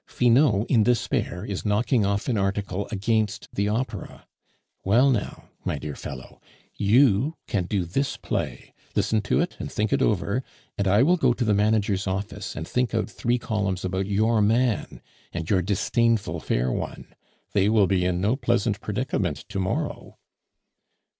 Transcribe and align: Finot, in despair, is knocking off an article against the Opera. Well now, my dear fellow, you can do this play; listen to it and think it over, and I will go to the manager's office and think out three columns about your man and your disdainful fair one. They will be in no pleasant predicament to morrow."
Finot, 0.07 0.65
in 0.67 0.81
despair, 0.81 1.45
is 1.45 1.63
knocking 1.63 2.07
off 2.07 2.27
an 2.27 2.35
article 2.35 2.87
against 2.89 3.47
the 3.53 3.67
Opera. 3.69 4.25
Well 4.83 5.11
now, 5.11 5.49
my 5.63 5.77
dear 5.77 5.95
fellow, 5.95 6.41
you 6.73 7.35
can 7.45 7.65
do 7.65 7.85
this 7.85 8.17
play; 8.17 8.73
listen 8.95 9.21
to 9.21 9.39
it 9.41 9.55
and 9.59 9.71
think 9.71 9.93
it 9.93 10.01
over, 10.01 10.43
and 10.75 10.87
I 10.87 11.03
will 11.03 11.17
go 11.17 11.33
to 11.33 11.45
the 11.45 11.53
manager's 11.53 12.07
office 12.07 12.55
and 12.55 12.67
think 12.67 12.95
out 12.95 13.11
three 13.11 13.37
columns 13.37 13.85
about 13.85 14.07
your 14.07 14.41
man 14.41 15.03
and 15.33 15.47
your 15.47 15.61
disdainful 15.61 16.39
fair 16.39 16.71
one. 16.71 17.13
They 17.53 17.69
will 17.69 17.85
be 17.85 18.03
in 18.03 18.19
no 18.19 18.35
pleasant 18.35 18.81
predicament 18.81 19.45
to 19.49 19.59
morrow." 19.59 20.17